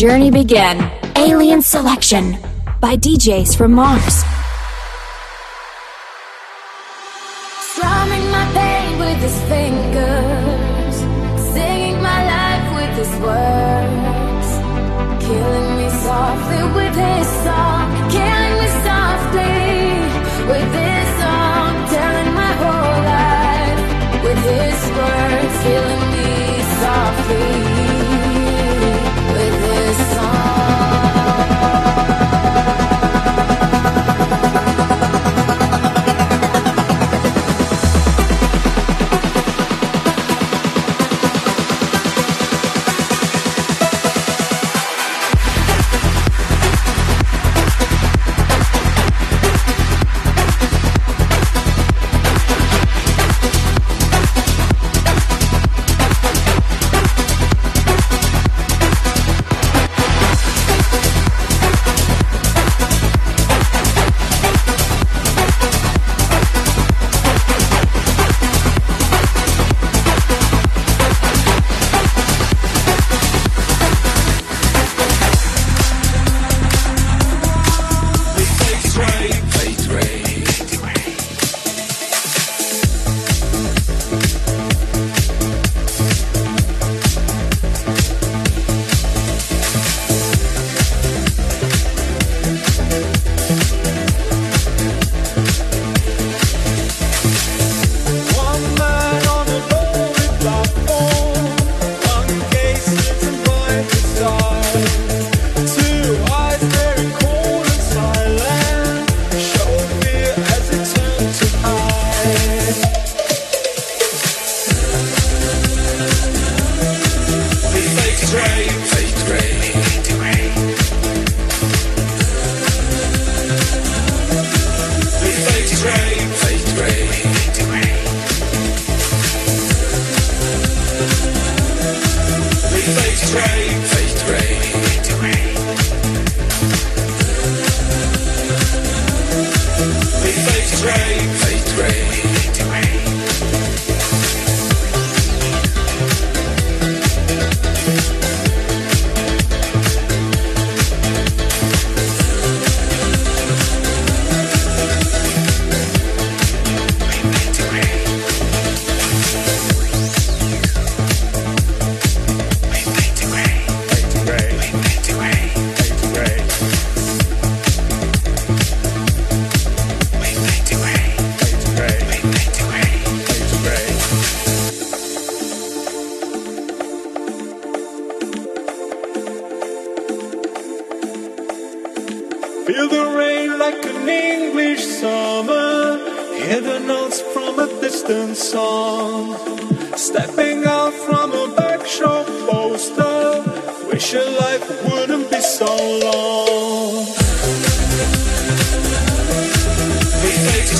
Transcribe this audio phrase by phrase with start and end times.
[0.00, 0.90] Journey begin.
[1.14, 2.34] Alien Selection
[2.80, 4.39] by DJs from Mars.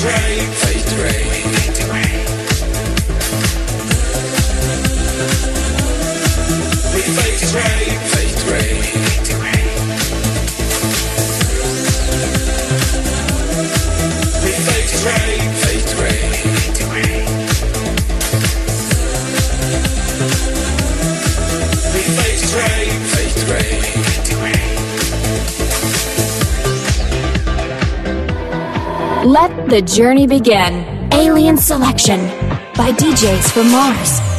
[0.01, 1.50] Fade ray, fade ray.
[29.71, 30.83] the journey begin.
[31.13, 32.19] Alien Selection
[32.75, 34.30] by DJs from Mars.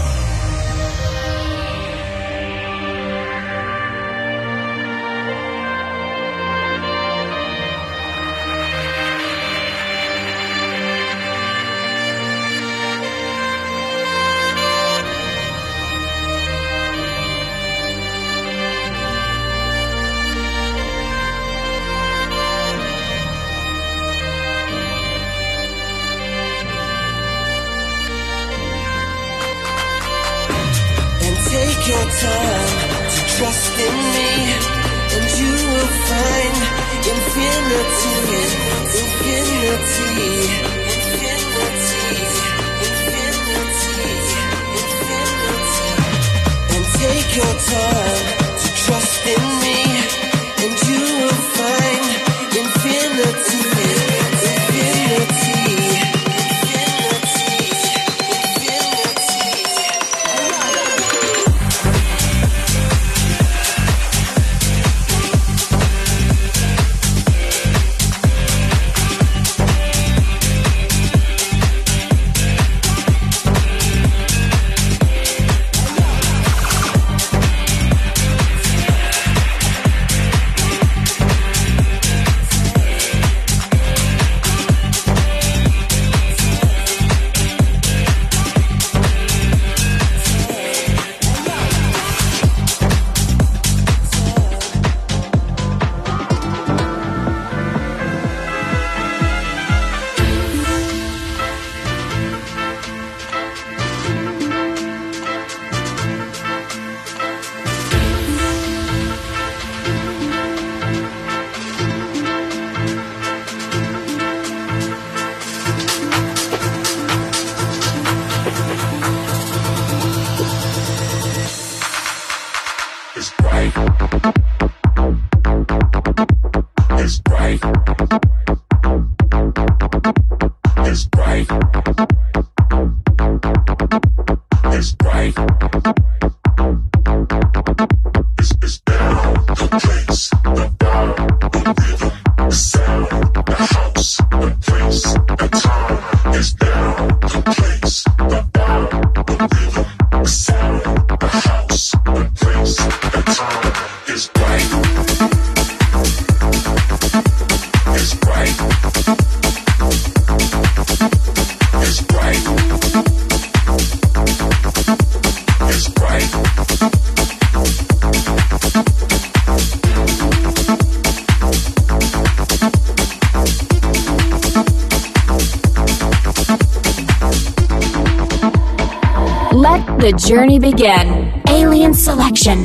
[180.33, 181.29] journey began.
[181.49, 182.59] Alien Selection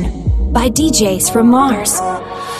[0.54, 2.00] by DJs from Mars.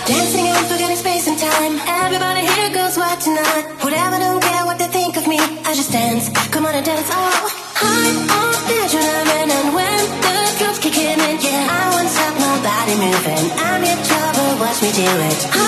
[0.04, 1.80] Dancing and forgetting space and time.
[2.04, 3.64] Everybody here goes wild tonight.
[3.80, 5.40] Whatever, don't care what they think of me.
[5.40, 6.28] I just dance.
[6.52, 7.08] Come on and dance.
[7.08, 7.48] Oh,
[7.80, 13.44] I'm on adrenaline, and when the drums kick in, yeah, I won't stop nobody moving.
[13.64, 14.60] I'm in trouble.
[14.60, 15.67] Watch me do it.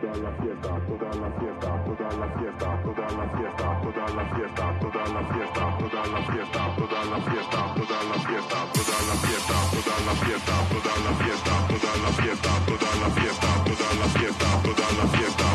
[0.00, 6.18] dalla pietà, dalla pietà, dalla pietà, dalla pietà, dalla pietà, dalla pietà, dalla pietà, dalla
[6.22, 13.52] pietà, dalla pietà, dalla pietà, dalla pietà, dalla pietà, dalla pietà, dalla pietà, dalla pietà,
[13.74, 15.47] dalla pietà, dalla pietà.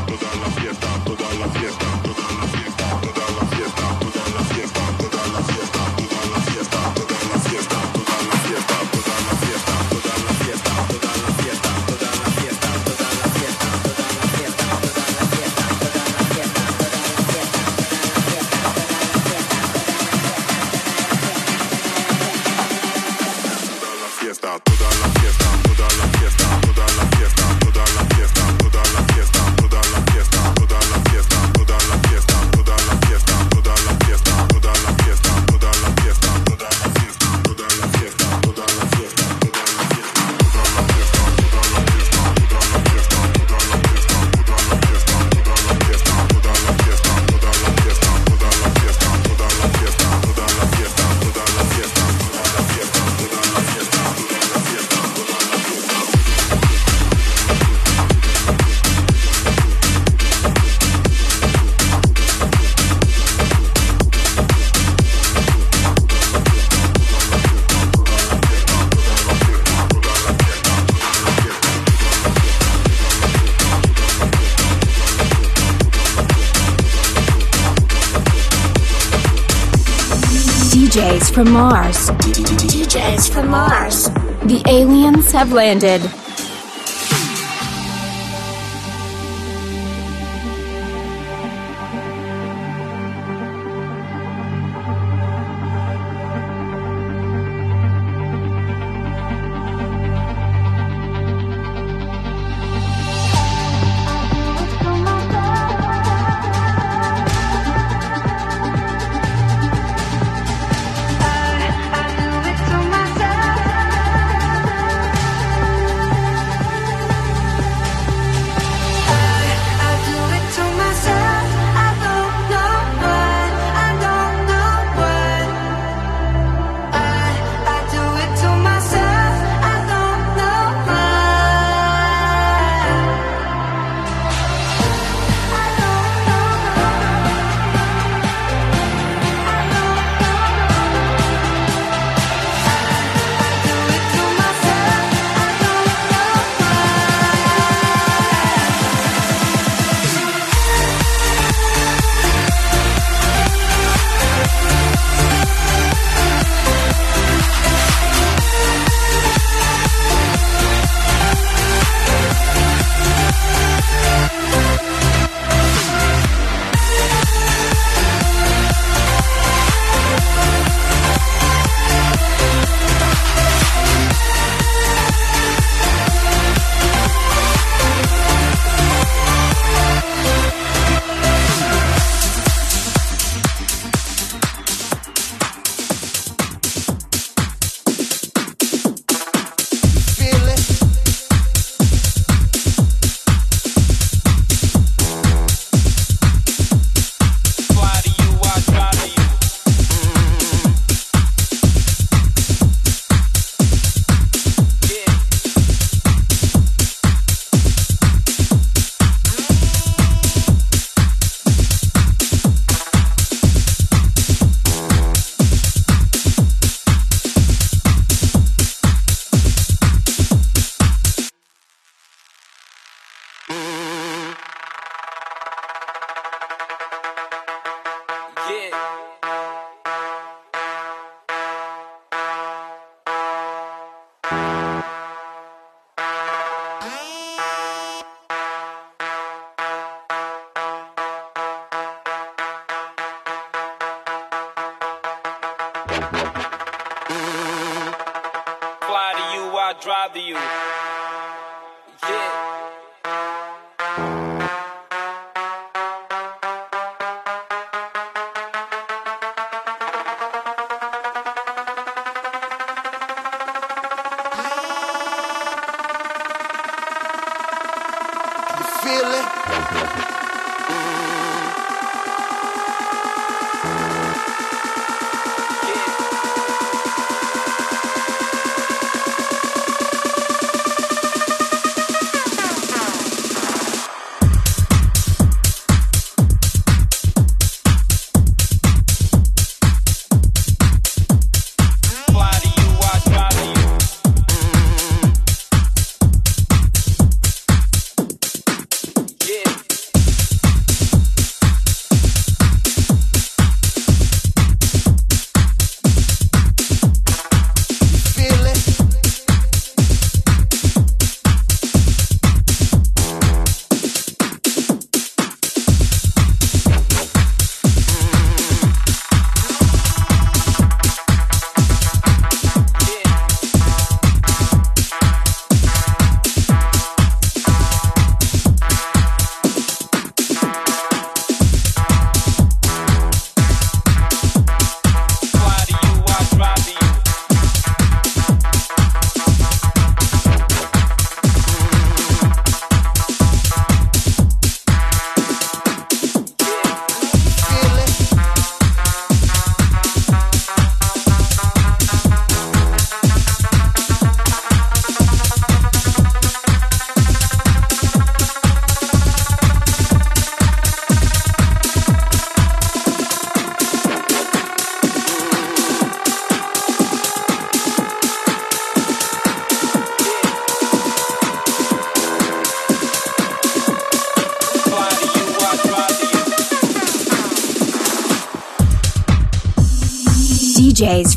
[81.34, 82.12] from Mars.
[82.12, 84.10] DJs from Mars.
[84.44, 86.02] The aliens have landed.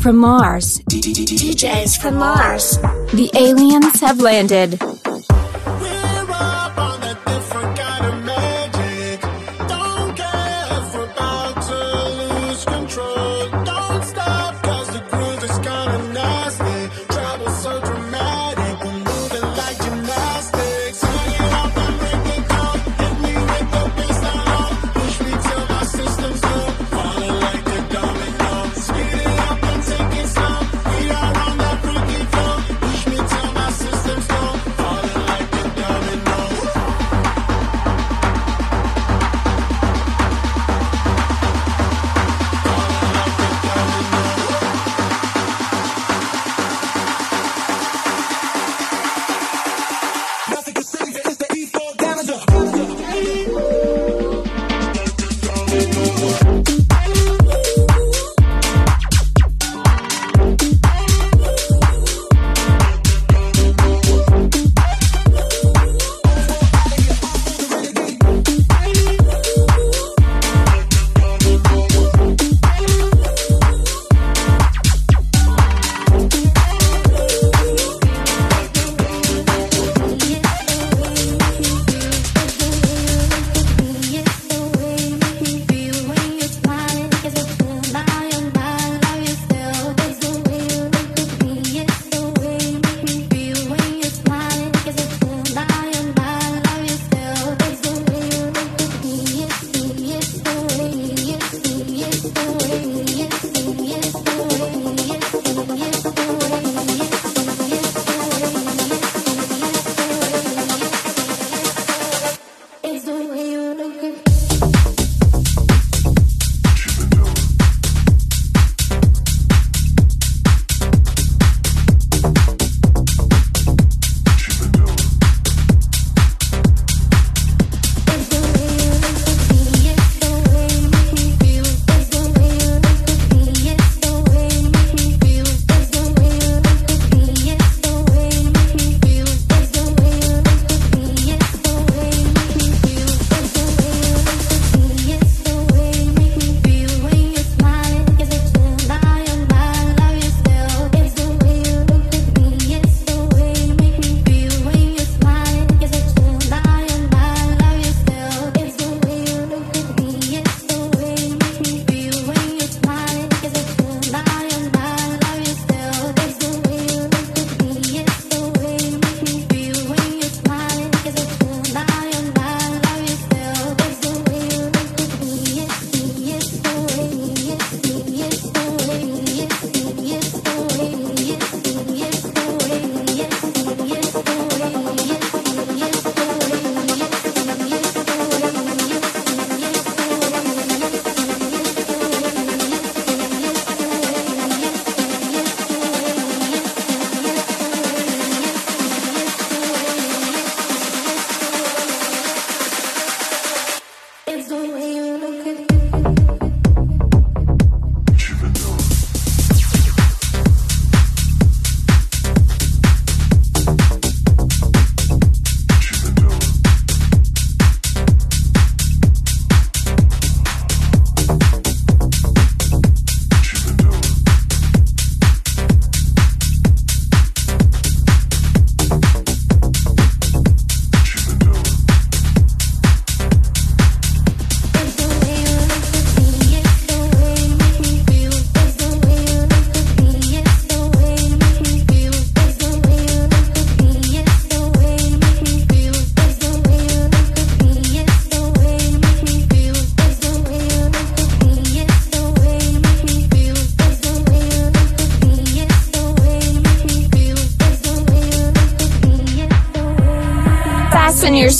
[0.07, 0.79] From Mars.
[0.87, 2.77] DJs from Mars.
[3.11, 4.79] The aliens have landed.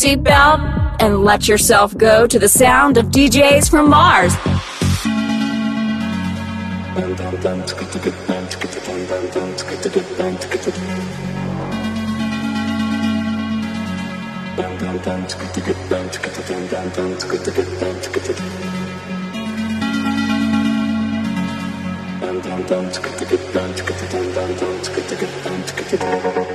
[0.07, 4.33] seatbelt and let yourself go to the sound of DJs from Mars.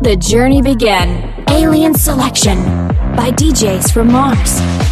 [0.08, 1.34] The journey begin.
[1.50, 2.64] Alien Selection
[3.18, 4.87] by DJs from Mars.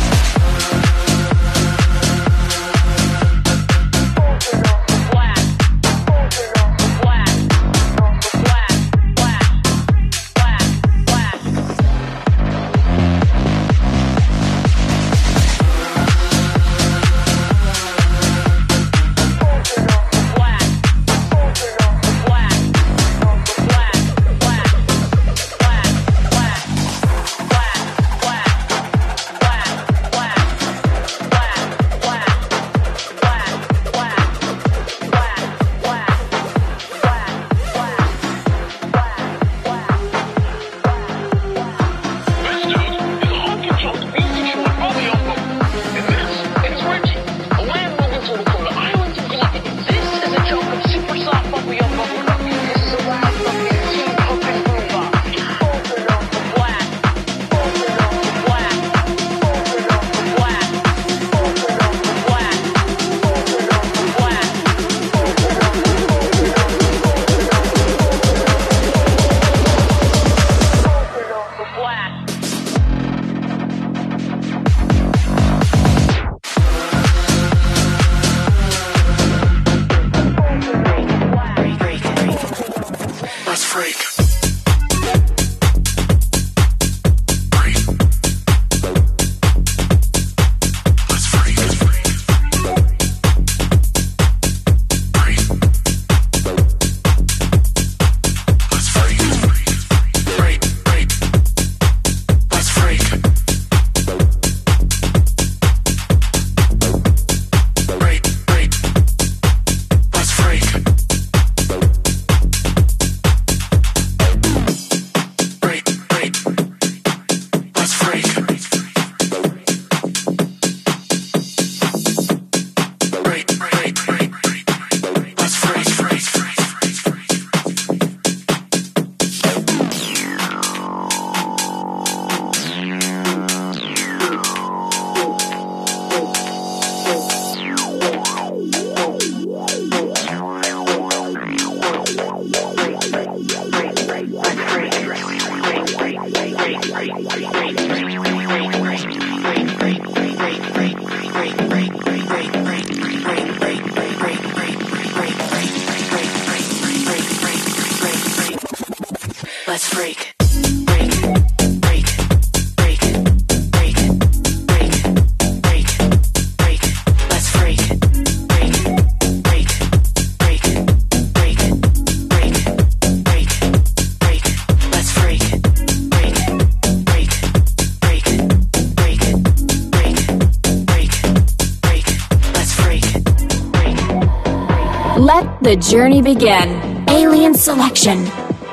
[185.16, 187.10] The journey begin.
[187.10, 188.26] Alien Selection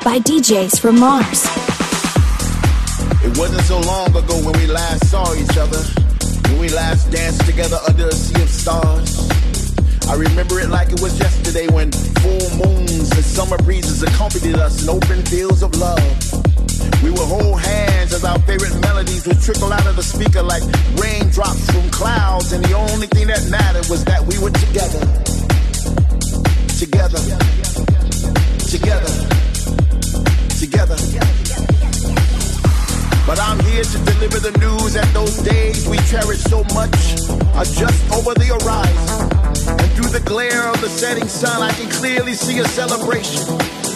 [0.03, 1.45] by DJs from Mars.
[3.23, 5.79] It wasn't so long ago when we last saw each other,
[6.49, 9.31] when we last danced together under a sea of stars.
[10.09, 14.83] I remember it like it was yesterday when full moons and summer breezes accompanied us
[14.83, 16.03] in open fields of love.
[17.01, 20.63] We would hold hands as our favorite melodies would trickle out of the speaker like
[20.99, 25.32] raindrops from clouds, and the only thing that mattered was that we were together
[26.79, 27.19] together,
[28.69, 29.13] together,
[30.59, 30.97] together.
[33.25, 36.97] But I'm here to deliver the news that those days we cherish so much
[37.55, 39.77] are just over the horizon.
[39.79, 43.41] And through the glare of the setting sun, I can clearly see a celebration.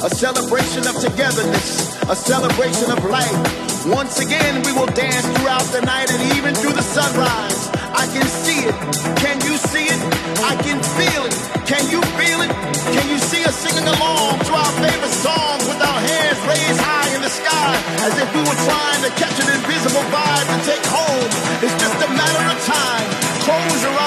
[0.03, 3.85] A celebration of togetherness, a celebration of life.
[3.87, 7.56] Once again, we will dance throughout the night and even through the sunrise.
[7.97, 8.77] I can see it.
[9.17, 9.99] Can you see it?
[10.45, 11.33] I can feel it.
[11.65, 12.51] Can you feel it?
[12.93, 17.09] Can you see us singing along to our favorite songs with our hands raised high
[17.17, 17.73] in the sky
[18.05, 21.29] as if we were trying to catch an invisible vibe to take home?
[21.65, 23.07] It's just a matter of time.
[23.41, 24.06] Close your eyes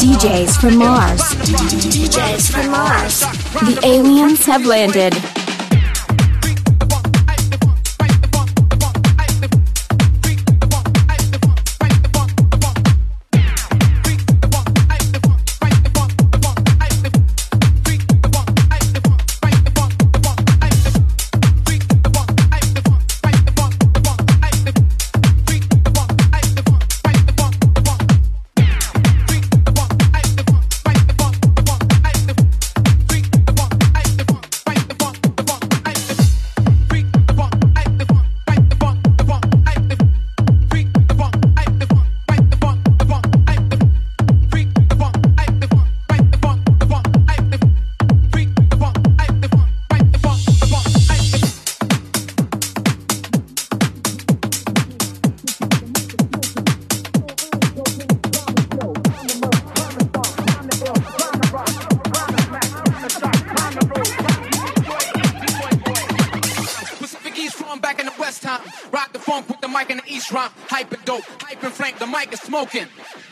[0.00, 1.20] DJs from Mars.
[1.20, 3.20] DJs from Mars.
[3.20, 5.31] The aliens have landed.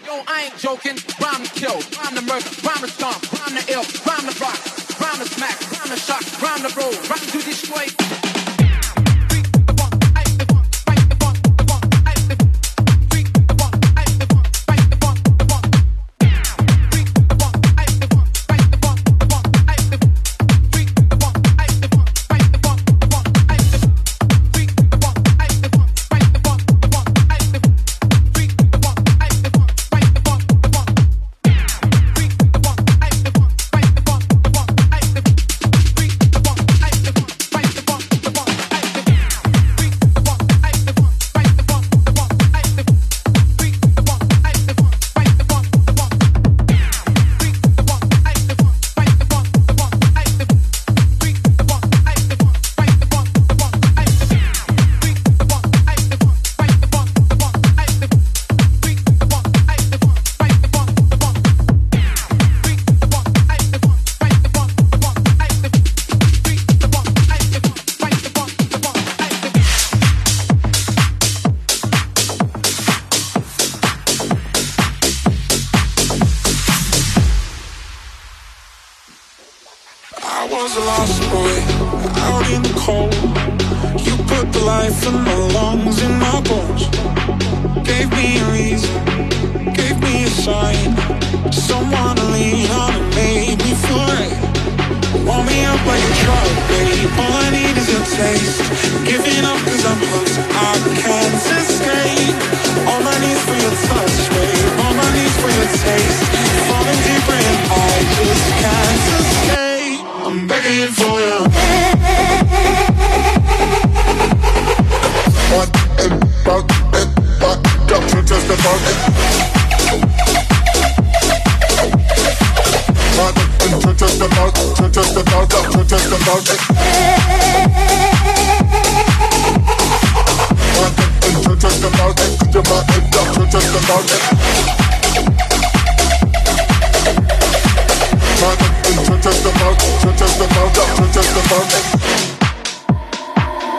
[0.07, 0.97] Yo, I ain't joking.
[1.21, 4.61] Rhyme to kill, rhyme to murder, rhyme to stomp, rhyme to ill, rhyme to rock,
[4.99, 8.40] rhyme to smack, rhyme to shock, rhyme to roll, rhyme to destroy.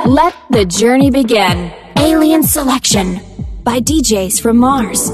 [0.05, 1.71] Let the journey begin.
[1.95, 3.21] Alien Selection
[3.63, 5.09] by DJs from Mars.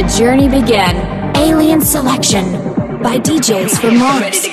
[0.00, 0.96] the journey begin.
[1.36, 2.52] Alien Selection
[3.02, 4.49] by DJs from Mars.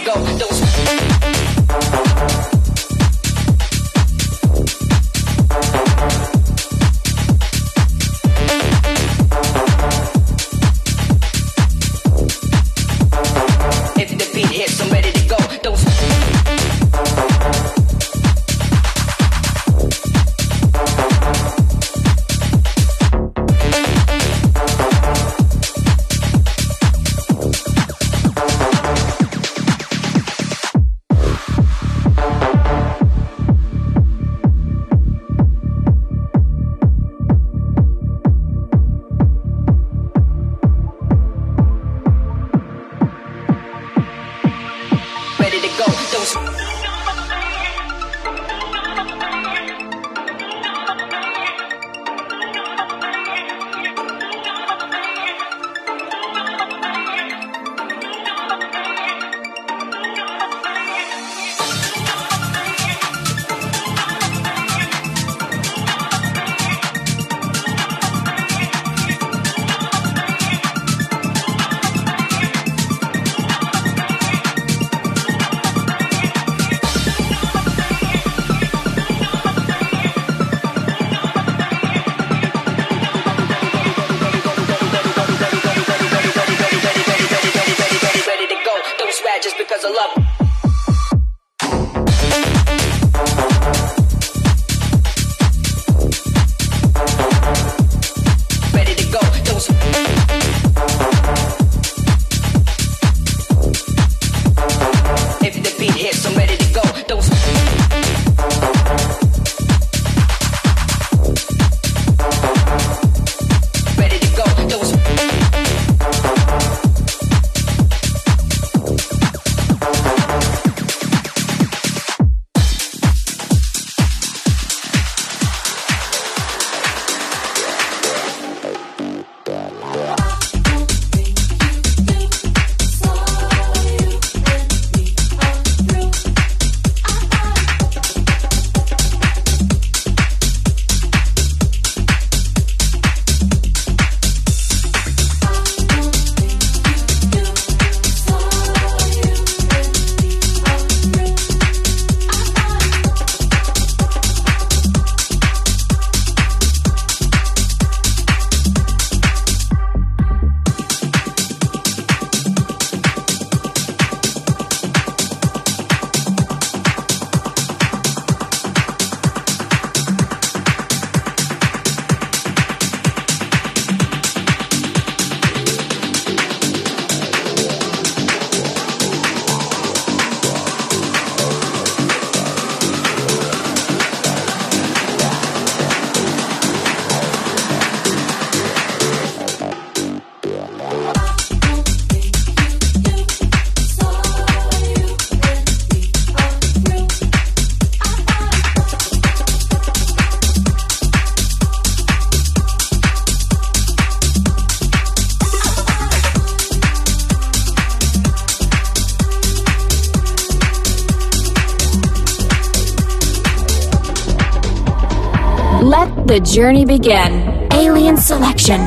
[216.37, 217.67] The journey begin.
[217.73, 218.79] Alien Selection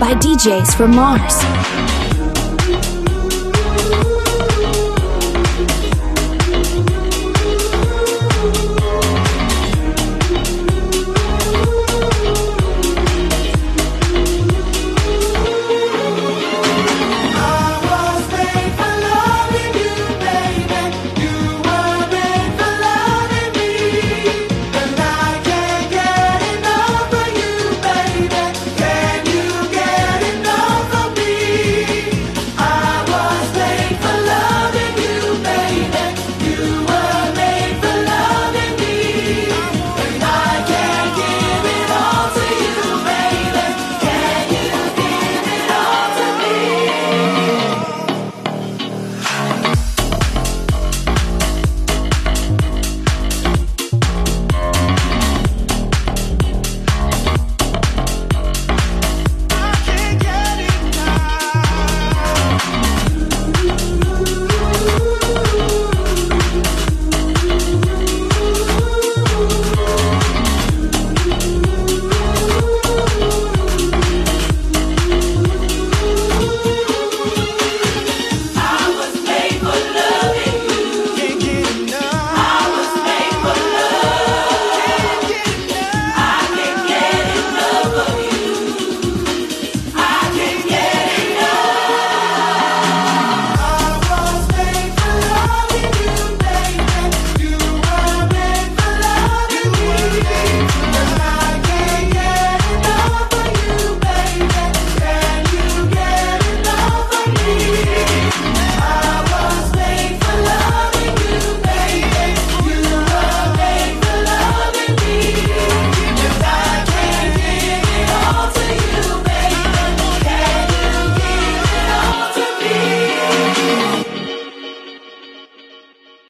[0.00, 1.87] by DJs from Mars.